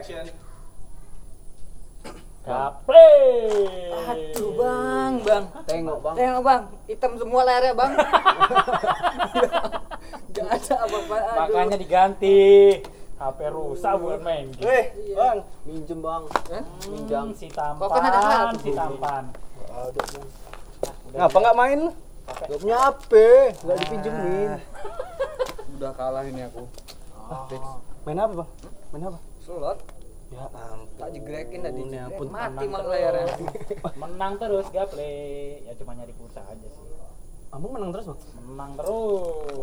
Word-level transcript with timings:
action. 0.00 0.24
Gaple. 2.40 3.12
Aduh 4.08 4.50
bang, 4.56 5.12
bang. 5.20 5.44
Tengok 5.68 5.98
bang. 6.00 6.14
Tengok 6.16 6.40
bang, 6.40 6.62
hitam 6.88 7.12
semua 7.20 7.44
layarnya 7.44 7.76
bang. 7.76 7.92
Gak 10.32 10.46
ada 10.48 10.74
apa-apa. 10.88 11.16
aduh. 11.20 11.36
Makanya 11.52 11.76
diganti. 11.76 12.80
HP 13.20 13.38
rusak 13.52 13.92
bukan 14.00 14.20
main 14.24 14.48
game. 14.56 14.64
Weh, 14.64 14.84
bang. 15.12 15.38
Minjem 15.68 16.00
bang. 16.00 16.22
Hah? 16.32 16.64
Minjam. 16.88 17.26
si 17.36 17.52
tampan, 17.52 17.84
Kok 17.84 17.92
kan 17.92 18.02
ada 18.08 18.56
si 18.56 18.70
tampan. 18.72 19.24
Ada 19.68 20.00
bang. 20.00 20.26
Ngapa 21.12 21.36
nggak 21.44 21.58
main? 21.60 21.80
Gak 22.30 22.58
punya 22.62 22.76
HP, 22.88 23.12
gak 23.68 23.76
dipinjemin. 23.84 24.50
Udah 25.76 25.92
kalah 25.92 26.24
ini 26.24 26.48
aku. 26.48 26.64
Main 28.08 28.16
apa 28.16 28.32
bang? 28.32 28.48
Main 28.96 29.04
apa? 29.12 29.29
Slot, 29.50 29.78
Ya 30.30 30.46
ampun. 30.46 30.94
tak 30.94 31.10
jegrekin 31.10 31.58
tadi. 31.58 31.80
Ya 31.90 32.06
ampun, 32.06 32.30
Mati 32.30 32.70
terus. 32.70 32.86
layarnya. 32.86 33.34
Menang 34.02 34.38
terus 34.38 34.66
gaple. 34.70 35.10
Ya 35.66 35.74
cuma 35.74 35.98
nyari 35.98 36.14
pulsa 36.14 36.38
aja 36.46 36.68
sih. 36.70 36.86
Abang 37.50 37.74
menang 37.74 37.90
terus 37.90 38.06
bang? 38.06 38.20
Menang 38.46 38.78
terus. 38.78 39.58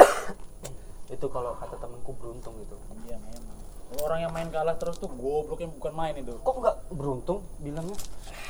Itu 1.15 1.31
kalau 1.31 1.55
kata 1.55 1.79
temanku 1.79 2.11
beruntung 2.19 2.59
itu. 2.59 2.75
Iya 3.07 3.15
memang. 3.15 3.55
Orang 4.03 4.19
yang 4.19 4.33
main 4.35 4.51
kalah 4.51 4.75
terus 4.75 4.99
tuh 4.99 5.07
goblok 5.07 5.63
yang 5.63 5.71
bukan 5.71 5.95
main 5.95 6.11
itu. 6.19 6.35
Kok 6.35 6.55
nggak 6.59 6.75
beruntung 6.91 7.39
bilangnya? 7.63 7.95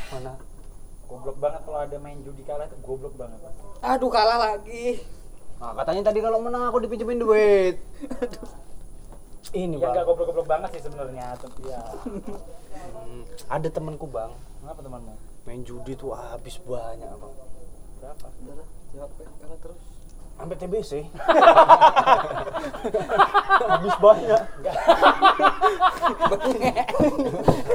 Mana? 0.09 0.33
Goblok 1.05 1.37
banget 1.37 1.61
kalau 1.69 1.79
ada 1.85 1.97
main 2.01 2.17
judi 2.25 2.41
kalah 2.41 2.65
itu 2.65 2.81
goblok 2.81 3.13
banget. 3.13 3.37
Aduh 3.85 4.09
kalah 4.09 4.41
lagi. 4.41 5.05
Nah, 5.61 5.77
katanya 5.77 6.09
tadi 6.09 6.17
kalau 6.17 6.41
menang 6.41 6.65
aku 6.65 6.81
dipinjemin 6.81 7.21
duit. 7.21 7.77
Ini 9.57 9.73
Ya 9.73 9.79
bang. 9.79 9.89
enggak 9.91 10.05
goblok-goblok 10.05 10.45
banget 10.45 10.69
sih 10.71 10.81
sebenarnya. 10.83 11.33
Tapi 11.35 11.59
ya. 11.65 11.81
Hmm, 11.97 13.23
ada 13.49 13.67
temanku 13.67 14.05
bang 14.05 14.31
Kenapa 14.59 14.79
temanmu? 14.79 15.13
main 15.43 15.61
judi 15.63 15.91
tuh 15.93 16.11
habis 16.11 16.55
banyak 16.59 17.09
bang. 17.09 17.33
Berapa? 17.97 18.27
Siapa 18.87 19.21
kalah 19.41 19.57
terus. 19.57 19.81
Sampai 20.37 20.55
TBC. 20.55 20.91
habis 23.67 23.95
banyak. 23.97 24.41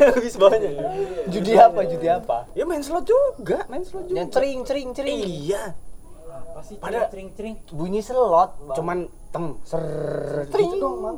habis 0.08 0.34
banyak. 0.36 0.70
Judi 1.26 1.52
apa? 1.56 1.80
Judi 1.84 2.06
apa? 2.06 2.36
Ya 2.52 2.62
main 2.62 2.80
slot 2.80 3.02
juga, 3.02 3.66
main 3.66 3.82
slot 3.82 4.06
juga. 4.06 4.16
Yang 4.16 4.28
cering, 4.30 4.58
cering, 4.62 4.88
cering. 4.94 5.18
Iya, 5.18 5.62
Apa 6.22 6.60
sih? 6.62 6.76
Pada- 6.78 7.08
cering-cering. 7.08 7.54
Bunyi 7.68 7.98
selot. 7.98 8.54
Bang. 8.62 8.76
cuman 8.76 8.98
teng 9.32 9.56
ser 9.64 9.80
Tring. 10.46 10.70
gitu 10.70 10.78
doang 10.78 10.96
bang. 11.02 11.16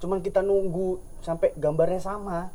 Cuman 0.00 0.18
kita 0.24 0.40
nunggu 0.40 0.98
sampai 1.20 1.52
gambarnya 1.54 2.00
sama. 2.00 2.48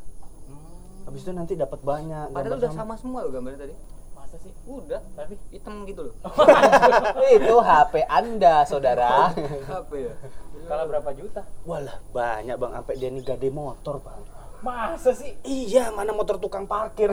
Habis 1.05 1.21
itu 1.21 1.31
nanti 1.31 1.53
dapat 1.53 1.79
banyak. 1.85 2.33
Padahal 2.33 2.57
gambar 2.57 2.65
udah 2.65 2.71
sama 2.73 2.93
semua 2.97 3.21
loh 3.21 3.31
gambarnya 3.31 3.69
tadi. 3.69 3.75
Masa 4.17 4.35
sih? 4.41 4.49
Udah, 4.65 5.01
Tapi 5.13 5.38
hitam 5.53 5.85
gitu 5.85 6.09
loh. 6.09 6.16
Itu 7.38 7.55
HP 7.61 7.93
Anda, 8.09 8.66
saudara. 8.66 9.29
Apa 9.69 9.93
ya? 9.93 10.13
kalah 10.66 10.85
berapa 10.89 11.09
juta? 11.13 11.41
Walah 11.63 12.01
banyak 12.09 12.57
bang, 12.57 12.71
sampai 12.73 12.95
dia 12.97 13.09
nih 13.13 13.21
gade 13.21 13.49
motor 13.53 14.01
bang. 14.01 14.21
Masa 14.61 15.11
sih? 15.11 15.36
Iya, 15.42 15.92
mana 15.92 16.11
motor 16.11 16.38
tukang 16.38 16.64
parkir. 16.66 17.11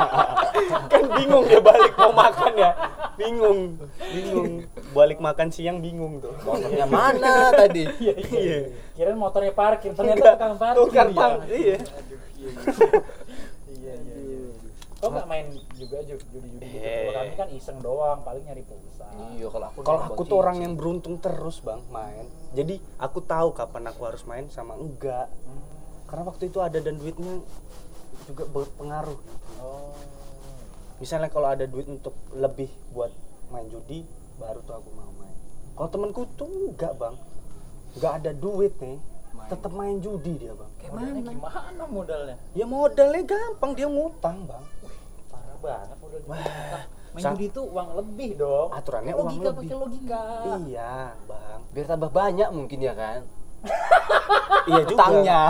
kan 0.92 1.04
bingung 1.16 1.44
dia 1.46 1.58
balik 1.58 1.92
mau 1.94 2.12
makan 2.12 2.52
ya. 2.54 2.70
Bingung, 3.14 3.76
bingung. 3.98 4.52
Balik 4.92 5.18
makan 5.18 5.48
siang 5.48 5.78
bingung 5.78 6.18
tuh. 6.18 6.32
Motornya 6.42 6.86
mana 6.86 7.50
tadi? 7.50 7.84
Iya, 8.02 8.14
iya. 8.14 8.38
Iya. 8.38 8.58
Kirain 8.92 9.18
motornya 9.18 9.52
parkir, 9.52 9.92
ternyata 9.92 10.16
Enggak, 10.16 10.34
tukang 10.36 10.54
parkir. 10.56 10.80
tukang 10.80 11.08
ya. 11.08 11.18
parkir, 11.18 11.50
iya. 11.52 11.76
Iya. 12.38 12.50
Iya, 13.72 13.94
iya, 13.94 14.16
iya. 14.16 14.40
Kok 14.98 15.08
nggak 15.10 15.26
main 15.26 15.46
juga 15.74 15.96
Ju- 16.06 16.26
judi-judi 16.30 16.66
gitu? 16.70 16.78
Eh. 16.78 17.10
Kalau 17.10 17.18
kami 17.18 17.34
kan 17.34 17.48
iseng 17.50 17.78
doang, 17.82 18.18
paling 18.22 18.42
nyari 18.46 18.62
pulsa. 18.62 19.06
Iya, 19.34 19.46
kalau 19.50 19.66
aku 19.68 19.78
Kalau 19.82 20.00
aku 20.06 20.22
tuh 20.24 20.36
orang 20.38 20.58
yang 20.62 20.74
beruntung 20.78 21.18
terus 21.18 21.58
bang 21.60 21.82
main. 21.90 22.26
Jadi 22.52 22.78
aku 22.96 23.18
tahu 23.20 23.50
kapan 23.50 23.90
aku 23.90 24.00
harus 24.06 24.22
main 24.24 24.46
sama 24.48 24.78
enggak. 24.78 25.26
Karena 26.12 26.28
waktu 26.28 26.44
itu 26.46 26.60
ada 26.60 26.76
dan 26.76 27.00
duitnya 27.00 27.40
juga 28.28 28.44
berpengaruh. 28.46 29.16
Oh. 29.58 29.96
Misalnya 31.00 31.32
kalau 31.32 31.48
ada 31.48 31.64
duit 31.64 31.88
untuk 31.88 32.12
lebih 32.30 32.68
buat 32.92 33.08
main 33.48 33.64
judi, 33.66 34.04
baru 34.36 34.60
tuh 34.60 34.76
aku 34.76 34.92
mau 34.92 35.08
main. 35.16 35.32
Kalau 35.72 35.88
temanku 35.88 36.28
tuh 36.36 36.46
enggak 36.68 36.92
bang, 36.94 37.16
enggak 37.96 38.12
ada 38.20 38.30
duit 38.30 38.76
nih, 38.76 39.00
Main. 39.32 39.48
tetap 39.48 39.72
main 39.72 39.96
judi 39.98 40.36
dia 40.36 40.52
bang. 40.52 40.70
Kayak 40.76 40.92
Modalnya 40.92 41.12
mana? 41.16 41.30
gimana 41.32 41.84
modalnya? 41.88 42.36
Ya 42.52 42.64
modalnya 42.68 43.22
gampang, 43.24 43.72
dia 43.72 43.88
ngutang 43.88 44.36
bang. 44.44 44.64
Parah 45.26 45.56
banget 45.58 45.96
modal. 45.96 46.20
Wah, 46.28 46.82
Main 47.12 47.22
sa- 47.24 47.30
judi 47.32 47.46
itu 47.48 47.60
uang 47.64 47.88
lebih 47.96 48.30
dong. 48.36 48.68
aturannya 48.70 49.12
uang 49.12 49.26
logika 49.32 49.48
lebih. 49.48 49.56
pakai 49.58 49.76
logika. 49.80 50.22
Iya 50.62 50.92
bang, 51.24 51.60
biar 51.72 51.86
tambah 51.88 52.10
banyak 52.12 52.48
mungkin 52.52 52.78
ya 52.78 52.92
kan. 52.92 53.20
Iya 54.70 54.82
juga. 54.86 54.96
Utangnya. 54.98 55.40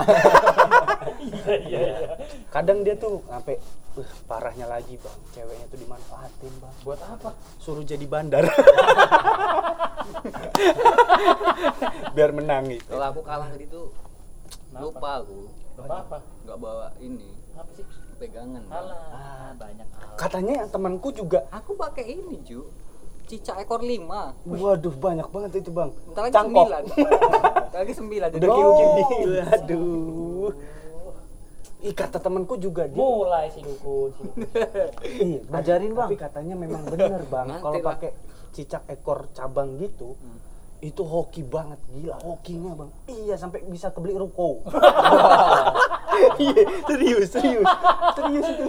Iya, 1.23 1.55
iya, 1.69 1.79
iya. 1.87 1.99
Kadang 2.51 2.83
dia 2.83 2.95
tuh 2.99 3.23
sampai 3.27 3.57
uh, 3.97 4.11
parahnya 4.27 4.67
lagi 4.67 4.99
bang, 4.99 5.19
ceweknya 5.33 5.67
tuh 5.71 5.79
dimanfaatin 5.81 6.53
bang. 6.59 6.75
Buat 6.83 7.01
apa? 7.03 7.31
Suruh 7.63 7.85
jadi 7.87 8.05
bandar. 8.07 8.45
Biar 12.17 12.31
menang 12.35 12.69
gitu. 12.69 12.91
Kalau 12.93 13.07
aku 13.09 13.21
kalah 13.25 13.49
tadi 13.51 13.67
tuh 13.71 13.95
lupa 14.75 15.23
aku. 15.23 15.49
Lupa 15.79 15.95
apa? 16.05 16.19
Nggak 16.45 16.59
bawa 16.61 16.89
ini 17.01 17.31
Apa 17.57 17.71
sih? 17.77 17.85
pegangan. 18.21 18.63
Alah, 18.71 19.51
banyak 19.59 19.89
hal. 19.99 20.15
Katanya 20.15 20.53
yang 20.63 20.71
temanku 20.71 21.11
juga, 21.11 21.43
Aku 21.51 21.75
pakai 21.75 22.15
ini 22.15 22.39
Ju. 22.47 22.63
Cicak 23.33 23.65
ekor 23.65 23.81
lima. 23.81 24.37
waduh 24.45 24.93
banyak 24.93 25.25
banget 25.33 25.65
itu 25.65 25.73
bang. 25.73 25.89
Bentar 25.89 26.29
lagi 26.29 26.35
Cangkok. 26.37 26.69
sembilan. 26.69 26.83
Bentar 27.65 27.81
lagi 27.81 27.95
sembilan. 27.97 28.29
Udah 28.37 28.49
gini. 28.53 29.03
Waduh. 29.41 30.51
Ih 31.83 31.95
kata 31.97 32.21
temanku 32.21 32.61
juga 32.61 32.85
dia. 32.85 33.01
Mulai 33.01 33.49
si 33.49 33.65
dukun. 33.65 34.13
Iya, 35.25 35.41
Bang. 35.49 35.65
Ajarin, 35.65 35.93
Bang. 35.97 36.13
Tapi 36.13 36.21
katanya 36.21 36.55
memang 36.61 36.85
bener 36.85 37.25
bang. 37.25 37.57
Kalau 37.57 37.81
pakai 37.81 38.13
cicak 38.53 38.85
ekor 38.93 39.33
cabang 39.33 39.81
gitu, 39.81 40.13
itu 40.85 41.01
hoki 41.01 41.41
banget 41.41 41.81
gila 41.89 42.21
hokinya 42.21 42.77
bang. 42.77 42.91
Iya 43.09 43.41
sampai 43.41 43.65
bisa 43.65 43.89
kebeli 43.97 44.13
ruko. 44.13 44.61
Iya 46.37 46.69
serius 46.85 47.33
serius 47.33 47.65
serius 48.13 48.45
itu. 48.45 48.67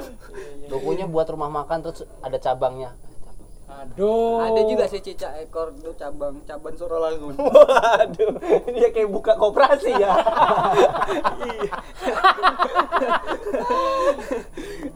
Tokonya 0.71 1.11
buat 1.11 1.27
rumah 1.27 1.51
makan 1.51 1.83
terus 1.83 2.07
ada 2.23 2.39
cabangnya. 2.39 2.95
Aduh. 3.85 4.39
Ada 4.41 4.61
juga 4.63 4.85
sih 4.87 4.99
cicak 4.99 5.33
ekor 5.39 5.71
itu 5.71 5.91
cabang 5.93 6.39
cabang 6.43 6.73
Sorolangun. 6.73 7.35
Waduh, 7.41 8.31
dia 8.75 8.89
kayak 8.89 9.09
buka 9.09 9.35
koperasi 9.35 9.91
ya. 9.93 10.11
Iya. 11.43 11.71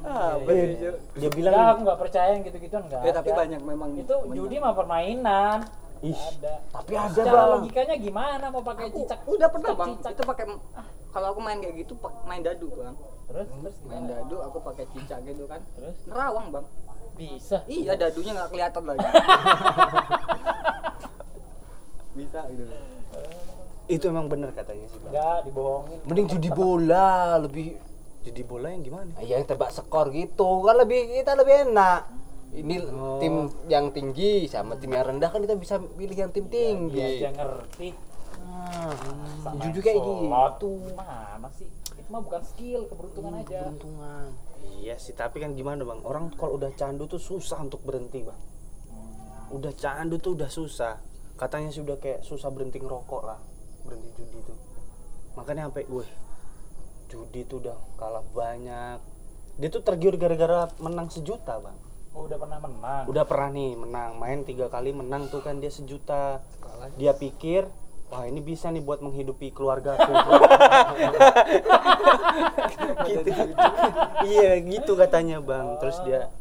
Iya, 0.07 0.63
sih, 0.63 0.75
Ju? 0.77 0.91
Dia 1.13 1.21
Ya, 1.21 1.29
bilang 1.29 1.53
aku 1.67 1.79
nggak 1.83 1.99
percaya 1.99 2.29
yang 2.31 2.43
gitu-gituan 2.43 2.83
enggak. 2.85 3.01
Ya 3.01 3.11
tapi 3.13 3.29
banyak 3.31 3.61
memang 3.61 3.89
Itu 3.95 4.15
banyak. 4.17 4.33
judi 4.33 4.55
mah 4.57 4.73
permainan. 4.73 5.59
Ih, 5.99 6.13
ada. 6.13 6.61
tapi 6.69 6.93
ada 6.93 7.09
Secara 7.09 7.33
bang. 7.35 7.49
logikanya 7.57 7.95
gimana 7.97 8.45
mau 8.47 8.61
pakai 8.61 8.85
Aku 8.87 9.01
cicak? 9.01 9.19
udah 9.25 9.49
pernah 9.49 9.65
cicak- 9.67 9.81
bang. 9.81 9.91
cicak. 9.97 10.11
Itu 10.13 10.23
pakai 10.23 10.45
kalau 11.09 11.27
aku 11.27 11.39
main 11.41 11.57
kayak 11.57 11.75
gitu 11.75 11.93
main 12.23 12.41
dadu 12.41 12.67
bang. 12.71 12.95
Terus 13.27 13.47
terus 13.51 13.75
Main 13.83 14.05
dadu 14.05 14.35
aku 14.39 14.57
pakai 14.61 14.85
cicak 14.87 15.19
gitu 15.25 15.43
kan. 15.45 15.59
Terus 15.73 15.95
Nerawang 16.05 16.47
bang. 16.49 16.65
Bisa. 17.17 17.57
Iya 17.65 17.93
dadunya 17.93 18.31
nggak 18.33 18.49
kelihatan 18.49 18.83
lagi. 18.85 19.05
Bisa 22.17 22.39
gitu. 22.49 22.63
Itu 23.87 24.05
emang 24.09 24.27
bener 24.27 24.49
katanya 24.51 24.89
sih 24.89 24.99
bang. 24.99 25.11
Enggak 25.13 25.37
dibohongin. 25.45 25.99
Mending 26.03 26.27
judi 26.27 26.49
bola 26.49 27.09
lebih 27.37 27.77
Jadi 28.27 28.43
bola 28.43 28.67
yang 28.67 28.83
gimana? 28.83 29.11
Ah, 29.15 29.23
yang 29.23 29.47
tebak 29.47 29.71
skor 29.71 30.11
gitu 30.11 30.59
kan 30.61 30.75
lebih 30.75 30.99
kita 31.15 31.31
lebih 31.33 31.71
enak. 31.71 32.01
Ini 32.49 32.75
Oh. 32.89 33.19
tim 33.19 33.35
yang 33.67 33.91
tinggi 33.91 34.47
sama 34.47 34.75
tim 34.75 34.91
yang 34.91 35.05
rendah 35.05 35.31
kan 35.31 35.39
kita 35.39 35.55
bisa 35.55 35.79
pilih 35.79 36.11
yang 36.11 36.31
tim 36.31 36.43
Dia 36.43 36.51
tinggi. 36.51 37.23
aja 37.23 37.29
ngerti. 37.31 37.89
Sama 39.43 39.59
judi 39.63 39.79
kayak 39.83 39.97
gitu. 40.01 40.69
Mana 40.95 41.47
sih? 41.55 41.67
Itu 41.97 42.09
mah 42.11 42.21
bukan 42.23 42.41
skill, 42.43 42.87
keberuntungan 42.87 43.33
aja. 43.43 43.67
Keberuntungan. 43.67 44.27
Iya 44.77 44.95
sih, 45.01 45.15
tapi 45.15 45.41
kan 45.43 45.55
gimana 45.57 45.83
bang? 45.83 45.99
Orang 46.05 46.31
kalau 46.35 46.55
udah 46.59 46.71
candu 46.75 47.07
tuh 47.09 47.19
susah 47.19 47.59
untuk 47.63 47.83
berhenti 47.83 48.23
bang. 48.23 48.39
Udah 49.51 49.71
candu 49.75 50.19
tuh 50.19 50.35
udah 50.35 50.51
susah. 50.51 50.99
Katanya 51.37 51.69
sih 51.69 51.85
udah 51.85 52.01
kayak 52.01 52.25
susah 52.25 52.49
berhenti 52.49 52.81
ngerokok 52.81 53.21
lah, 53.21 53.39
berhenti 53.85 54.09
judi 54.17 54.39
tuh. 54.41 54.57
Makanya 55.37 55.69
sampai 55.69 55.85
gue 55.85 56.05
judi 57.07 57.41
tuh 57.45 57.61
udah 57.61 57.77
kalah 57.95 58.25
banyak. 58.33 58.99
Dia 59.57 59.69
tuh 59.69 59.81
tergiur 59.81 60.17
gara-gara 60.17 60.69
menang 60.81 61.09
sejuta 61.13 61.61
bang. 61.61 61.77
Oh, 62.17 62.25
udah 62.25 62.37
pernah 62.41 62.59
menang. 62.61 63.03
Udah 63.05 63.23
pernah 63.29 63.49
nih 63.53 63.71
menang, 63.77 64.11
main 64.17 64.41
tiga 64.41 64.67
kali 64.73 64.89
menang 64.89 65.29
tuh 65.29 65.45
kan 65.45 65.61
dia 65.61 65.69
sejuta. 65.69 66.41
Dia 66.97 67.13
pikir 67.13 67.69
wah 68.07 68.23
ini 68.23 68.39
bisa 68.39 68.71
nih 68.71 68.79
buat 68.79 69.03
menghidupi 69.03 69.51
keluarga 69.51 69.99
aku 69.99 70.11
gitu. 73.07 73.29
Iya 74.23 74.51
gitu 74.63 74.91
katanya 74.95 75.37
bang. 75.43 75.75
Terus 75.79 75.97
dia 76.03 76.31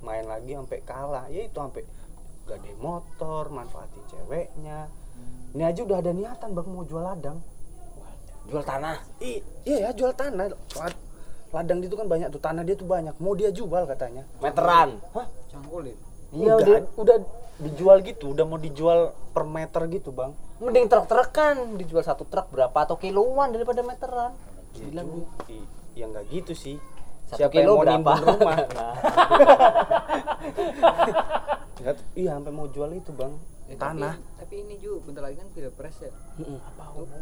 main 0.00 0.24
lagi 0.24 0.56
sampai 0.56 0.78
kalah. 0.82 1.24
Ya 1.28 1.46
itu 1.46 1.56
sampai 1.56 1.84
gade 2.48 2.72
motor 2.80 3.52
manfaatin 3.52 4.02
ceweknya. 4.08 4.88
Ini 5.52 5.62
aja 5.68 5.80
udah 5.84 5.98
ada 6.00 6.12
niatan 6.16 6.48
bang 6.56 6.66
mau 6.68 6.84
jual 6.84 7.04
ladang. 7.04 7.38
Jual 8.48 8.64
tanah. 8.64 8.98
I, 9.22 9.38
iya 9.68 9.88
ya 9.88 9.90
jual 9.92 10.12
tanah. 10.16 10.50
Lad- 10.50 11.00
ladang 11.52 11.78
itu 11.84 11.94
kan 11.94 12.08
banyak 12.08 12.32
tuh 12.32 12.40
tanah 12.40 12.64
dia 12.64 12.74
tuh 12.74 12.88
banyak. 12.88 13.14
Mau 13.20 13.36
dia 13.36 13.52
jual 13.52 13.84
katanya. 13.84 14.24
Meteran. 14.40 14.96
hah? 15.12 15.26
Cangkulin. 15.52 15.94
Iya 16.32 16.52
udah 16.54 16.78
udah 16.96 17.16
dijual 17.58 18.00
gitu 18.00 18.32
udah 18.32 18.42
mau 18.42 18.56
dijual 18.56 19.00
per 19.30 19.44
meter 19.44 19.86
gitu 19.88 20.10
bang 20.10 20.32
Mending 20.58 20.86
truk-trukan 20.86 21.74
dijual 21.74 22.00
satu 22.00 22.22
truk 22.22 22.46
berapa 22.48 22.72
atau 22.76 22.94
kiloan 22.94 23.50
daripada 23.50 23.82
meteran. 23.82 24.30
Bilang 24.72 25.26
i- 25.46 25.66
ya 25.92 26.06
nggak 26.06 26.24
gitu 26.28 26.54
sih 26.54 26.78
Satu 27.26 27.36
siapa 27.36 27.50
yang 27.52 27.66
kilo 27.66 27.72
mau 27.72 27.82
berapa? 27.82 27.98
nimbun 28.14 28.22
rumah 28.24 28.56
Nah. 28.72 28.94
Iya 32.14 32.30
sampai 32.36 32.52
mau 32.52 32.66
jual 32.66 32.90
itu 32.92 33.10
bang 33.10 33.34
Eh, 33.64 33.74
tanah 33.74 34.14
Tapi, 34.14 34.36
tapi 34.38 34.54
ini 34.60 34.74
juga 34.76 34.96
bentar 35.02 35.22
lagi 35.22 35.36
kan 35.36 35.48
pilpres 35.48 35.96
ya. 35.98 36.12
Tuh 36.36 36.60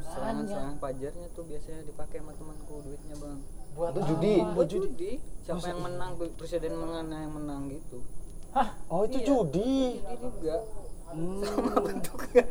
serangan-serangan 0.04 0.76
pajarnya 0.78 1.26
tuh 1.30 1.44
biasanya 1.44 1.80
dipakai 1.82 2.18
sama 2.18 2.32
temanku 2.32 2.74
duitnya 2.80 3.14
bang. 3.14 3.38
buat 3.70 3.94
judi. 3.94 4.34
Buat 4.50 4.68
judi. 4.68 5.12
Siapa 5.40 5.62
yang 5.64 5.80
menang 5.80 6.10
presiden 6.34 6.74
mana 6.74 7.16
yang 7.20 7.32
menang 7.32 7.70
gitu. 7.70 8.02
Oh 8.90 9.00
itu 9.06 9.18
Iya. 9.20 9.26
judi? 9.26 9.72
Judi 9.98 10.16
juga. 10.18 10.56
Hmm. 11.10 11.42
Sama 11.42 11.74
bentuknya. 11.82 12.44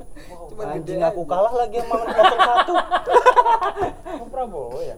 Cuma 0.51 0.61
gede 0.67 0.75
anjing 0.75 1.01
aku 1.01 1.21
aja. 1.23 1.31
kalah 1.31 1.53
lagi 1.55 1.77
sama 1.79 1.95
01 2.03 2.75
Oh, 4.19 4.27
Prabowo 4.33 4.79
ya? 4.83 4.95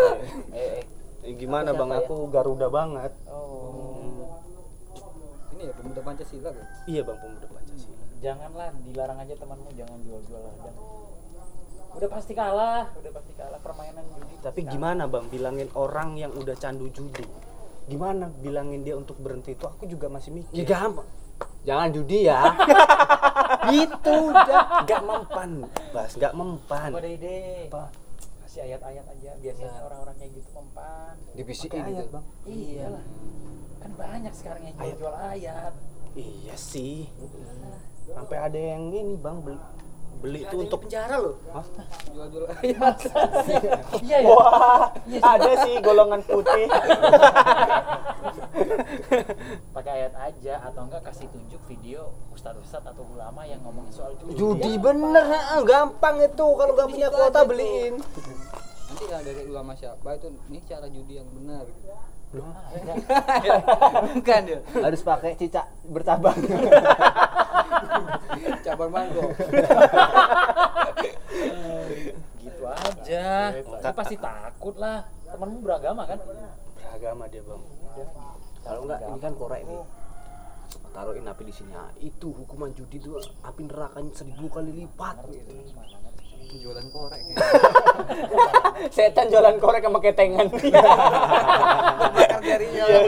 Eh, 0.54 0.86
eh, 1.26 1.32
gimana 1.34 1.74
bang? 1.74 1.90
aku 1.90 2.30
Garuda 2.30 2.70
banget. 2.70 3.10
Oh. 3.26 4.38
Ini 5.58 5.68
ya 5.68 5.72
pemuda 5.74 6.00
Pancasila 6.00 6.50
kan. 6.54 6.66
iya 6.86 7.02
bang 7.02 7.18
pemuda 7.18 7.46
Pancasila. 7.50 7.98
Janganlah 8.20 8.68
dilarang 8.86 9.18
aja 9.18 9.34
temanmu 9.34 9.70
jangan 9.74 9.98
jual-jual 10.06 10.42
ladang 10.42 10.78
udah 11.90 12.06
pasti 12.06 12.32
kalah. 12.38 12.86
Udah 12.94 13.12
pasti 13.12 13.32
kalah 13.34 13.58
permainan 13.58 14.06
judi. 14.14 14.34
Tapi 14.46 14.60
gimana 14.62 15.10
bang? 15.10 15.26
Bilangin 15.26 15.66
orang 15.74 16.14
yang 16.14 16.30
udah 16.38 16.54
candu 16.54 16.86
judi 16.94 17.26
gimana 17.90 18.30
bilangin 18.38 18.86
dia 18.86 18.94
untuk 18.94 19.18
berhenti 19.18 19.58
itu? 19.58 19.66
Aku 19.66 19.84
juga 19.90 20.06
masih 20.06 20.30
Ya 20.30 20.62
mikir 20.62 20.64
gampang. 20.70 21.08
Jangan 21.66 21.88
judi 21.90 22.18
ya. 22.30 22.38
gitu 23.74 24.14
udah. 24.30 24.86
Nggak 24.86 25.02
mempan 25.02 25.50
bas. 25.90 26.10
Nggak 26.14 26.34
mempan. 26.38 26.90
Ada 26.94 27.10
ide. 27.10 27.66
Apa? 27.66 27.84
kasih 28.46 28.66
ayat-ayat 28.66 29.06
aja. 29.14 29.30
Biasanya 29.38 29.78
orang-orang 29.86 30.14
kayak 30.18 30.32
gitu 30.38 30.50
mempan. 30.54 31.14
Divisi 31.34 31.66
Pakai 31.66 31.82
ayat 31.82 32.06
gitu. 32.06 32.14
bang. 32.14 32.24
Iya 32.46 32.86
lah. 32.94 33.04
Kan 33.80 33.90
banyak 33.98 34.34
sekarang 34.34 34.62
yang 34.66 34.74
jual-jual 34.78 35.14
ayat. 35.14 35.72
Iya 36.14 36.54
sih. 36.58 37.06
Sampai 38.10 38.36
ada 38.42 38.58
yang 38.58 38.90
ini 38.90 39.14
bang 39.14 39.38
beli 39.38 39.58
beli 40.20 40.44
itu 40.44 40.56
untuk 40.58 40.84
penjara 40.84 41.16
loh. 41.16 41.36
Hah? 41.54 41.64
Jual-jual 42.12 42.44
ayat. 42.50 42.96
iya 44.04 44.18
ya 44.20 44.28
Wah, 44.28 44.92
ada 45.22 45.52
sih 45.64 45.74
golongan 45.80 46.20
putih. 46.26 46.66
pakai 49.76 49.92
ayat 50.04 50.14
aja 50.18 50.54
atau 50.68 50.84
enggak 50.84 51.02
kasih 51.08 51.26
tunjuk 51.32 51.62
video 51.64 52.12
ustadz-ustadz 52.36 52.92
atau 52.92 53.04
ulama 53.16 53.48
yang 53.48 53.60
ngomongin 53.64 53.92
soal 53.94 54.12
judi 54.20 54.36
Judi 54.36 54.72
bener, 54.76 55.24
ha, 55.24 55.56
gampang 55.64 56.20
itu 56.20 56.46
kalau 56.56 56.72
nggak 56.76 56.88
punya 56.92 57.08
kuota 57.08 57.40
beliin. 57.48 57.94
Nanti 58.90 59.04
lah 59.08 59.20
dari 59.24 59.42
ulama 59.48 59.72
siapa 59.78 60.08
itu 60.18 60.28
ini 60.50 60.58
cara 60.68 60.86
judi 60.90 61.14
yang 61.16 61.28
benar. 61.32 61.64
Ada. 62.30 62.94
Bukan 64.14 64.42
ya. 64.46 64.58
Harus 64.78 65.00
pakai 65.02 65.34
cicak 65.34 65.66
bercabang. 65.90 66.38
Cabang 68.60 68.90
mangkok. 68.90 69.30
gitu 72.40 72.62
aja 72.64 73.52
tapi 73.78 73.94
pasti 73.94 74.16
takut 74.16 74.74
lah 74.76 75.04
temanmu 75.26 75.60
beragama 75.60 76.04
kan 76.04 76.18
Beragama 76.74 77.24
dia 77.26 77.40
bang. 77.40 77.62
kalau 78.60 78.80
enggak 78.84 79.00
ini 79.02 79.18
kan 79.18 79.32
korek 79.34 79.62
nih. 79.62 79.80
Taruhin 80.90 81.22
api 81.24 81.42
di 81.44 81.54
sini. 81.54 81.72
Ah, 81.72 81.88
itu 81.96 82.28
hukuman 82.28 82.70
judi 82.70 82.98
itu 82.98 83.14
api 83.40 83.62
nerakanya 83.64 84.10
seribu 84.12 84.50
kali 84.50 84.74
lipat. 84.74 85.16
gitu. 85.24 85.54
Jualan 86.60 86.86
korek. 86.90 87.20
Setan 88.94 89.30
jualan 89.30 89.56
korek 89.56 89.80
sama 89.80 89.98
ketengan. 89.98 90.46
Iya, 92.50 92.98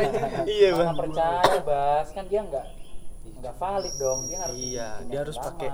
iya 0.44 0.70
bang. 0.72 0.94
percaya 0.94 1.58
bas 1.64 2.06
kan 2.12 2.24
dia 2.28 2.40
enggak 2.40 2.62
enggak 3.42 3.54
valid 3.56 3.94
dong 3.96 4.20
dia 4.24 4.38
harus 4.40 4.54
Iya, 4.54 4.88
dia 5.04 5.18
harus 5.20 5.34
pakai 5.36 5.68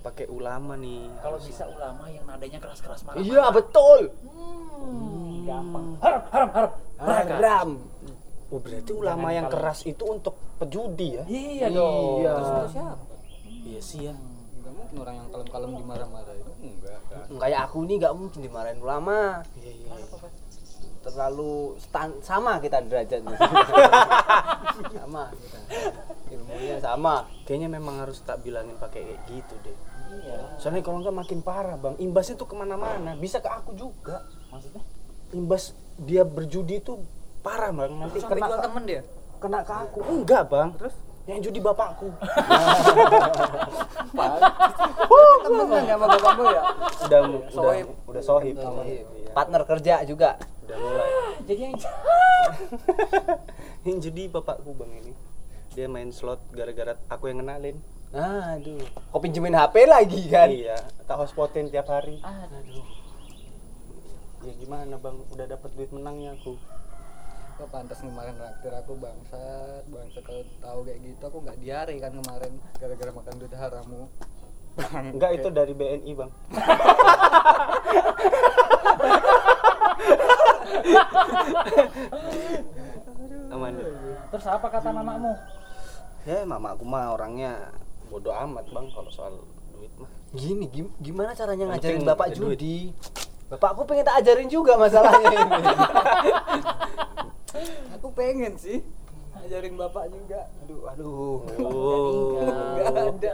pakai 0.00 0.26
ulama 0.28 0.76
nih. 0.76 1.08
kalau 1.18 1.38
bisa 1.38 1.64
ulama 1.66 2.04
yang 2.06 2.24
nadanya 2.24 2.58
keras-keras 2.58 3.00
marah 3.02 3.16
Iya 3.18 3.48
betul. 3.48 4.00
hmm, 4.20 5.32
gampang 5.42 5.86
haram 5.98 6.22
haram 6.28 6.50
haram. 6.50 6.70
Haram. 7.00 7.68
Oh 8.46 8.60
berarti 8.60 8.92
ulama 8.92 9.18
Jangan 9.24 9.34
yang 9.34 9.46
kalau- 9.46 9.56
keras 9.58 9.80
itu 9.82 10.04
untuk 10.04 10.34
pejudi 10.54 11.08
ya? 11.14 11.24
iya 11.24 11.66
dong 11.68 12.20
Iya. 12.20 12.32
Terus 12.34 12.48
itu 12.50 12.68
siapa? 12.70 13.04
Iya 13.64 13.80
sih 13.80 14.00
ya. 14.02 14.14
Enggak 14.54 14.72
mungkin 14.74 14.96
orang 15.00 15.14
yang 15.16 15.28
kalem-kalem 15.30 15.70
dimarah-marah 15.74 16.34
itu. 16.34 16.52
Enggak, 16.62 16.98
enggak. 17.00 17.40
Kayak 17.40 17.60
aku 17.64 17.76
nih 17.82 17.96
nggak 17.98 18.14
mungkin 18.14 18.38
dimarahin 18.38 18.78
ulama. 18.78 19.18
Iya 19.56 19.72
iya. 19.74 19.88
Terlalu 21.00 21.52
stan 21.78 22.10
sama 22.20 22.56
kita 22.58 22.80
derajatnya. 22.80 23.36
sama 24.94 25.22
kita. 25.32 25.58
Ilmunya 26.64 26.80
sama. 26.80 27.28
Kayaknya 27.44 27.68
memang 27.68 27.94
harus 28.00 28.18
tak 28.24 28.40
bilangin 28.40 28.74
pakai 28.80 29.04
kayak 29.04 29.20
gitu 29.28 29.54
deh. 29.60 29.76
iya 30.24 30.56
Soalnya 30.56 30.80
kalau 30.80 31.04
nggak 31.04 31.16
makin 31.16 31.38
parah 31.44 31.76
bang. 31.76 31.94
Imbasnya 32.00 32.40
tuh 32.40 32.48
ke 32.48 32.56
mana-mana. 32.56 33.12
Bisa 33.20 33.44
ke 33.44 33.50
aku 33.52 33.76
juga. 33.76 34.24
maksudnya 34.48 34.80
Imbas 35.34 35.76
dia 36.00 36.24
berjudi 36.24 36.80
tuh 36.80 37.04
parah 37.44 37.68
bang. 37.70 37.92
Nanti 37.92 38.18
Sampai 38.24 38.40
kena 38.40 38.48
ke, 38.48 38.64
temen 38.64 38.82
dia. 38.88 39.02
kena 39.38 39.60
ke 39.60 39.74
aku. 39.76 39.98
Enggak 40.08 40.42
bang. 40.48 40.68
Terus? 40.80 40.96
Yang 41.24 41.40
judi 41.48 41.60
bapakku. 41.60 42.08
Temen 45.44 45.68
kan 45.68 45.84
sama 45.84 46.06
bapakmu 46.08 46.44
ya? 46.48 46.62
udah 47.04 47.20
udah 47.20 47.84
udah 48.08 48.22
sohib. 48.24 48.56
Sohib. 48.56 49.04
Iya. 49.04 49.32
Partner 49.36 49.62
kerja 49.68 49.94
juga. 50.08 50.40
Udah 50.64 50.76
mulai. 50.80 51.08
jadi 51.48 51.60
yang 51.68 51.74
Yang 53.84 53.96
judi 54.08 54.22
bapakku 54.32 54.72
bang 54.76 54.92
ini. 55.04 55.12
Dia 55.74 55.90
main 55.90 56.14
slot 56.14 56.38
gara-gara 56.54 56.94
aku 57.10 57.26
yang 57.26 57.42
kenalin. 57.42 57.82
Aduh. 58.14 58.78
Kau 59.10 59.18
pinjemin 59.18 59.58
HP 59.58 59.90
lagi 59.90 60.22
kan? 60.30 60.46
Iya, 60.46 60.78
tak 61.02 61.18
hotspotin 61.18 61.66
tiap 61.66 61.90
hari. 61.90 62.22
aduh 62.22 62.86
Ya 64.46 64.54
gimana 64.54 64.94
bang, 65.02 65.18
udah 65.34 65.46
dapat 65.50 65.74
duit 65.74 65.90
menangnya 65.90 66.38
aku. 66.38 66.54
Kok 67.58 67.74
pantas 67.74 67.98
kemarin 67.98 68.38
raktir 68.38 68.70
aku 68.70 68.94
bangsat, 69.02 69.82
bangsat 69.90 70.22
kalau 70.22 70.46
tahu 70.62 70.86
kayak 70.86 71.02
gitu 71.02 71.22
aku 71.26 71.38
nggak 71.42 71.58
diare 71.58 71.94
kan 71.98 72.12
kemarin 72.14 72.52
gara-gara 72.78 73.10
makan 73.10 73.34
duit 73.42 73.54
haramu. 73.58 74.06
Enggak 75.10 75.42
itu 75.42 75.48
dari 75.50 75.74
BNI 75.74 76.12
bang. 76.14 76.30
Aman. 83.54 83.74
terus 84.34 84.46
apa 84.50 84.66
kata 84.66 84.90
mamamu 84.90 85.30
Ya 86.24 86.40
mama 86.42 86.72
aku 86.72 86.82
mah 86.82 87.12
orangnya 87.12 87.70
bodoh 88.08 88.32
amat 88.32 88.64
bang 88.66 88.86
kalau 88.88 89.10
soal 89.12 89.34
duit 89.70 89.92
mah. 90.00 90.08
Gini, 90.32 90.64
gim- 90.66 90.96
gimana 90.98 91.30
caranya 91.32 91.70
ngajarin 91.70 92.00
penting 92.00 92.08
bapak 92.08 92.26
ada 92.26 92.34
duit. 92.34 92.56
judi? 92.56 92.78
Bapakku 93.44 93.84
pengen 93.84 94.08
tak 94.08 94.16
ajarin 94.24 94.48
juga 94.48 94.72
masalahnya 94.74 95.30
ini. 95.30 95.52
Aku 97.94 98.08
pengen 98.16 98.56
sih 98.56 98.80
ajarin 99.44 99.76
bapak 99.76 100.08
juga. 100.08 100.48
aduh, 100.64 100.80
aduh. 100.88 101.36
Oh. 101.60 102.40
Nggak 102.72 102.88
ada. 102.88 103.30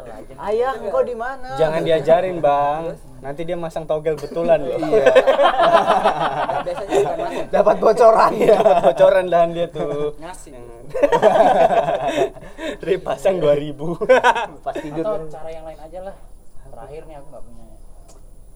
Ayah, 0.51 0.75
engkau 0.75 1.07
di 1.07 1.15
mana? 1.15 1.55
Jangan 1.55 1.87
diajarin 1.87 2.43
bang, 2.43 2.83
nanti 3.23 3.47
dia 3.47 3.55
masang 3.55 3.87
togel 3.87 4.19
betulan 4.19 4.59
loh. 4.59 4.75
Iya. 4.75 5.05
Biasanya 6.67 6.99
Dapat 7.55 7.77
bocoran 7.79 8.33
ya. 8.35 8.59
Bocoran 8.83 9.25
dahan 9.31 9.51
dia 9.55 9.71
tuh. 9.71 10.19
ngasih. 10.19 10.59
Rip 12.87 13.01
pasang 13.03 13.37
2000 13.39 13.77
Pas 14.67 14.75
tidur. 14.77 15.05
atau 15.05 15.27
cara 15.29 15.49
yang 15.51 15.65
lain 15.67 15.81
aja 15.81 15.99
lah. 16.11 16.17
Terakhir 16.71 17.03
nih 17.07 17.17
aku 17.19 17.27
nggak 17.31 17.45
punya. 17.45 17.65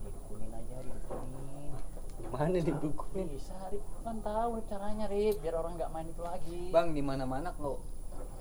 Didukunin 0.05 0.51
aja 0.51 0.75
didukunin 0.81 1.71
Gimana 2.19 2.59
dibukuin? 2.59 3.25
bisa 3.29 3.55
Rip. 3.71 3.83
Kan 4.03 4.17
tahu 4.21 4.51
caranya 4.67 5.05
Rip. 5.07 5.35
Biar 5.41 5.55
orang 5.57 5.73
nggak 5.75 5.89
main 5.91 6.07
itu 6.09 6.21
lagi. 6.23 6.61
Bang 6.71 6.91
di 6.91 7.01
mana-mana 7.01 7.51
kok 7.53 7.79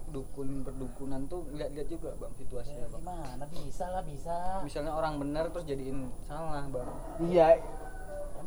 dukun 0.04 0.62
perdukunan 0.62 1.26
tuh 1.26 1.42
lihat-lihat 1.58 1.88
juga 1.90 2.14
bang 2.14 2.30
situasinya 2.38 2.86
bang. 2.86 3.02
Gimana? 3.02 3.44
Bisa 3.50 3.86
lah 3.90 4.04
bisa. 4.06 4.62
misalnya 4.62 4.94
orang 4.94 5.18
benar 5.18 5.50
terus 5.50 5.66
jadiin 5.66 6.06
salah 6.28 6.70
bang. 6.70 6.88
Iya 7.24 7.46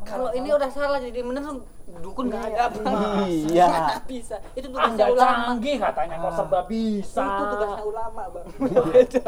kalau 0.08 0.30
ini 0.32 0.48
udah 0.48 0.70
salah 0.70 0.98
jadi 0.98 1.20
bener 1.20 1.44
dukun 1.98 2.24
nggak 2.28 2.42
ada 2.52 2.64
bang 2.70 2.84
Iya. 3.28 3.66
Nggak 3.72 4.02
bisa 4.06 4.36
itu 4.52 4.66
tugasnya 4.66 4.94
anda 4.94 5.04
ulama 5.08 5.36
canggih 5.48 5.76
katanya 5.78 6.14
kok 6.16 6.32
serba 6.34 6.60
bisa. 6.64 7.22
itu 7.24 7.44
tugasnya 7.48 7.84
ulama 7.84 8.22
bang 8.28 8.46
beda 8.92 9.22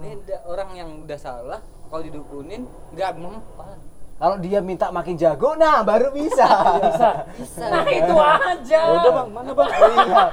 beda 0.00 0.36
orang 0.44 0.68
yang 0.72 0.88
udah 1.02 1.18
salah 1.18 1.60
kalau 1.88 2.02
didukunin 2.02 2.62
nggak 2.92 3.10
mempan 3.16 3.78
Kalau 4.18 4.34
dia 4.34 4.58
minta 4.58 4.90
makin 4.90 5.14
jago, 5.14 5.54
nah 5.54 5.86
baru 5.86 6.10
bisa. 6.10 6.42
bisa. 6.82 7.10
bisa 7.38 7.64
Nah 7.70 7.86
itu 7.86 8.14
aja. 8.18 8.80
Udah 8.98 9.10
bang 9.14 9.28
mana 9.30 9.50
bang 9.54 9.70
iya. 9.70 10.24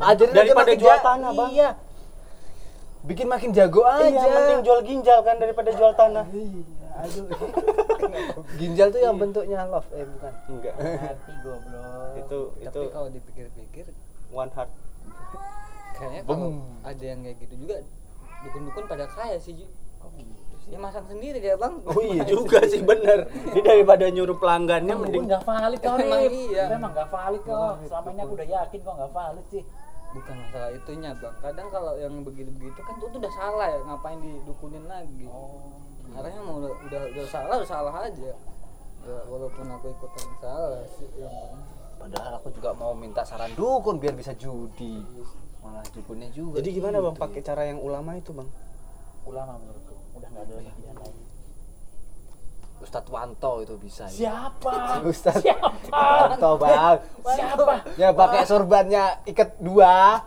Ajarin 0.00 0.32
aja 0.32 0.36
Daripada 0.40 0.64
makin 0.64 0.76
jual 0.80 0.98
tanah, 0.98 1.30
Bang. 1.36 1.50
Iya. 1.52 1.70
Bikin 3.04 3.26
makin 3.28 3.50
jago 3.52 3.84
aja. 3.84 4.08
iya 4.08 4.24
mending 4.32 4.64
jual 4.64 4.80
ginjal 4.80 5.20
kan 5.20 5.36
daripada 5.36 5.76
jual 5.76 5.92
tanah 5.92 6.24
Iya, 6.32 6.64
aduh. 6.96 7.26
Ginjal 8.58 8.88
tuh 8.88 9.00
yang 9.00 9.16
bentuknya 9.16 9.64
love, 9.64 9.88
eh 9.90 10.06
bukan. 10.06 10.32
enggak 10.48 10.74
Hati 10.76 11.32
goblok. 11.40 12.12
itu 12.16 12.38
itu 12.56 12.70
tapi 12.70 12.86
kalau 12.88 13.08
dipikir-pikir 13.08 13.86
one 14.30 14.50
heart 14.50 14.70
kayaknya 15.94 16.22
kalau 16.24 16.48
ada 16.82 17.04
yang 17.04 17.20
kayak 17.20 17.36
gitu 17.40 17.54
juga 17.56 17.76
dukun-dukun 18.42 18.84
pada 18.86 19.04
kaya 19.06 19.36
sih. 19.36 19.54
Kok 19.96 20.10
gitu 20.14 20.32
sih? 20.60 20.70
ya 20.70 20.78
masang 20.78 21.04
sendiri 21.04 21.38
dia 21.38 21.54
bang 21.54 21.76
oh 21.82 22.00
iya 22.00 22.24
juga 22.24 22.64
sih 22.64 22.80
bener 22.80 23.28
ini 23.46 23.60
daripada 23.60 24.08
nyuruh 24.08 24.32
pelanggannya 24.34 24.90
Emang 24.90 25.04
mending 25.04 25.20
gue 25.20 25.28
nggak 25.28 25.44
valid 25.44 25.76
kok 25.78 25.92
Emang 25.94 26.20
Rip. 26.22 26.32
iya. 26.32 26.62
Itu 26.64 26.74
Emang 26.74 26.92
nggak 26.92 27.08
valid 27.10 27.42
kok. 27.42 27.72
Selama 27.84 28.08
ini 28.08 28.20
aku 28.22 28.32
udah 28.34 28.48
yakin 28.50 28.78
kok 28.80 28.94
nggak 28.94 29.12
valid 29.12 29.46
sih. 29.50 29.64
bukan 30.14 30.34
masalah 30.38 30.70
itunya 30.70 31.10
bang 31.12 31.34
kadang 31.42 31.68
kalau 31.68 31.92
yang 31.96 32.14
begitu-begitu 32.22 32.80
kan 32.80 32.94
itu 32.96 33.06
udah 33.12 33.32
salah 33.34 33.66
ya 33.66 33.78
ngapain 33.82 34.18
didukunin 34.20 34.84
lagi 34.86 35.26
Oh. 35.26 35.74
Arahnya 36.14 36.40
mau 36.46 36.62
udah, 36.62 36.72
udah 36.86 37.02
udah 37.10 37.26
salah 37.26 37.54
udah 37.58 37.68
salah 37.68 37.94
aja 38.06 38.32
ya, 39.04 39.16
walaupun 39.28 39.66
aku 39.68 39.86
ikutan 39.92 40.28
salah 40.40 40.82
sih 40.96 41.08
yang 41.18 41.34
Padahal 42.04 42.36
aku 42.36 42.52
juga 42.52 42.76
mau 42.76 42.92
minta 42.92 43.24
saran 43.24 43.48
dukun 43.56 43.96
biar 43.96 44.12
bisa 44.12 44.36
judi. 44.36 45.00
Malah 45.64 45.80
dukunnya 45.88 46.28
juga. 46.36 46.60
jadi 46.60 46.76
gimana 46.76 47.00
bang 47.00 47.16
gitu. 47.16 47.24
pakai 47.24 47.40
cara 47.40 47.62
yang 47.64 47.80
ulama 47.80 48.12
itu 48.12 48.36
bang 48.36 48.44
Ulama 49.24 49.56
menurutku 49.56 49.96
udah 50.12 50.28
nggak 50.28 50.44
ada 50.44 50.52
lagi 50.60 50.70
pilihan 50.76 50.96
lain. 51.00 51.16
Ustadz 52.84 53.08
Wanto 53.08 53.52
itu 53.64 53.74
bisa. 53.80 54.04
ya. 54.12 54.12
Siapa? 54.12 54.76
Ustadz 55.08 55.40
Siapa? 55.40 55.96
Wanto 56.28 56.50
bang. 56.60 56.96
Siapa? 57.24 57.74
Ya 57.96 58.12
pakai 58.12 58.44
sorbannya 58.44 59.24
ikat 59.24 59.56
dua. 59.64 60.20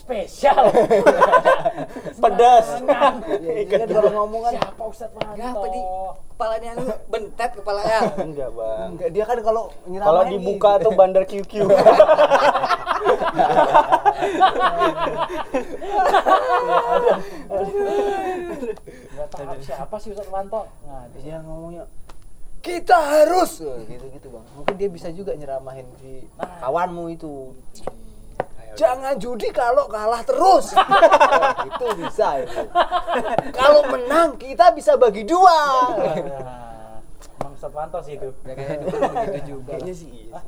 Spesial. 0.00 0.64
pedas. 2.24 2.66
Sembarangan. 2.80 3.20
Ya, 3.44 3.64
kan 3.68 3.88
kalau 3.92 4.10
ngomong 4.16 4.40
kan. 4.48 4.52
Siapa 4.56 4.82
Ustadz 4.88 5.14
Wanto? 5.16 5.36
Kenapa 5.36 5.66
di? 5.68 5.80
Kepalanya 6.32 6.70
lu 6.80 6.88
bentet 7.12 7.50
kepalanya. 7.52 8.00
Enggak 8.26 8.50
bang. 8.56 8.88
Enggak 8.96 9.08
dia 9.12 9.24
kan 9.28 9.38
kalau 9.44 9.64
kalau 10.00 10.22
dibuka 10.24 10.80
gitu. 10.80 10.84
tuh 10.88 10.92
bandar 10.96 11.24
QQ 11.28 11.52
Nggak 19.10 19.28
tahu 19.28 19.60
siapa 19.60 19.96
sih 20.00 20.10
Ustadz 20.16 20.32
Wanto. 20.32 20.64
Nah, 20.88 21.04
dia 21.20 21.44
ngomongnya. 21.44 21.84
Kita 22.60 22.96
harus. 22.96 23.60
Gitu 23.60 24.04
gitu 24.12 24.28
bang. 24.32 24.44
Mungkin 24.56 24.74
dia 24.76 24.88
bisa 24.88 25.08
juga 25.12 25.32
nyeramahin 25.32 25.88
si 26.00 26.24
Nah. 26.36 26.60
kawanmu 26.60 27.04
itu 27.16 27.52
jangan 28.72 29.14
judi 29.16 29.48
kalau 29.50 29.84
kalah 29.86 30.22
terus 30.22 30.74
itu 31.68 31.86
bisa 31.96 32.28
itu 32.40 32.60
kalau 33.58 33.82
menang 33.86 34.34
kita 34.34 34.70
bisa 34.70 34.94
bagi 34.94 35.22
dua 35.22 35.58
Nah, 35.90 37.00
Emang 37.40 37.52
Ustadz 37.54 37.72
Wanto 37.74 37.98
sih 38.00 38.14
itu. 38.14 38.28
ya 38.42 38.52
kayak 38.52 38.76
dukun 38.82 39.00
begitu 39.10 39.40
juga 39.50 39.72
kayaknya 39.72 39.94
sih 39.94 40.10
iya 40.22 40.40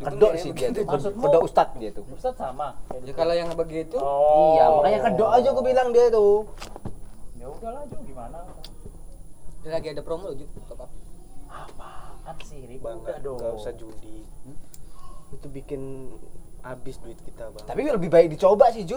kedok 0.00 0.30
kayaknya 0.32 0.42
sih 0.42 0.50
dia 0.52 0.68
tuh. 0.70 0.82
Maksudmu? 0.84 1.22
kedok 1.22 1.42
ustad 1.44 1.68
dia 1.76 1.90
tuh 1.90 2.04
Ustadz 2.08 2.34
sama. 2.36 2.68
ya 2.88 2.98
gitu. 3.00 3.14
kalau 3.14 3.32
yang 3.32 3.50
begitu 3.52 3.96
Oh. 3.96 4.54
iya 4.54 4.64
makanya 4.70 5.00
kedok 5.04 5.30
aja 5.30 5.48
aku 5.48 5.62
bilang 5.62 5.88
dia 5.90 6.06
tuh 6.08 6.46
Ya 7.34 7.46
udahlah 7.46 7.82
Ju, 7.84 7.96
gimana? 8.02 8.38
dia 9.60 9.70
lagi 9.70 9.88
ada 9.90 10.00
promo 10.00 10.28
loh 10.28 10.36
top 10.66 10.80
up 10.80 10.90
Apaan 11.46 12.36
sih 12.42 12.58
bang 12.74 12.96
nggak 13.00 13.18
dong. 13.20 13.38
nggak 13.38 13.54
usah 13.54 13.72
judi 13.72 14.26
itu 15.30 15.46
bikin 15.48 16.10
habis 16.64 16.96
duit 17.04 17.20
kita 17.20 17.52
bang. 17.52 17.64
Tapi 17.68 17.80
lebih 17.84 18.08
baik 18.08 18.32
dicoba 18.32 18.72
sih 18.72 18.88
Ju. 18.88 18.96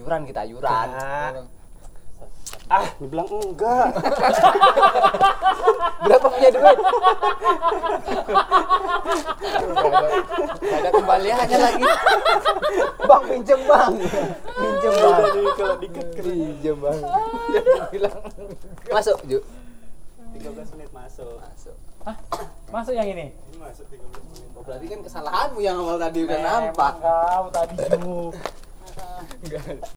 Yuran 0.00 0.24
kita 0.24 0.48
yuran. 0.48 0.88
Ah, 0.96 1.44
ah 2.72 2.88
dibilang 2.96 3.28
enggak. 3.28 3.92
Berapa 6.08 6.26
punya 6.32 6.48
duit? 6.48 6.78
Gak 10.64 10.78
ada 10.80 10.90
kembaliannya 10.96 11.58
lagi. 11.60 11.84
Bang 13.04 13.22
pinjem 13.28 13.60
bang. 13.68 13.92
Pinjem 14.56 14.92
bang. 14.96 15.20
Kalau 15.60 15.76
diket 15.76 16.08
pinjem 16.16 16.76
bang. 16.80 17.00
Bilang 17.92 18.16
masuk 18.88 19.20
Ju. 19.28 19.44
13 20.32 20.72
menit 20.72 20.90
masuk. 20.96 21.36
Hah? 22.08 22.16
Masuk 22.72 22.96
yang 22.96 23.12
ini? 23.12 23.41
Ini 23.62 23.70
masuk 23.70 23.86
13 23.86 24.02
menit 24.26 24.50
Oh, 24.58 24.62
berarti 24.66 24.86
kan 24.90 25.00
kesalahanmu 25.06 25.60
yang 25.62 25.76
awal 25.78 25.96
tadi 25.98 26.18
udah 26.26 26.40
nampak 26.42 26.92
Kau 26.98 27.46
tadi 27.54 27.74
Ju. 27.86 28.34